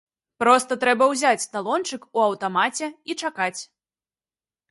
Проста 0.43 0.75
трэба 0.83 1.03
ўзяць 1.11 1.49
талончык 1.55 2.07
у 2.19 2.23
аўтамаце 2.29 2.87
і 3.13 3.17
чакаць. 3.27 3.57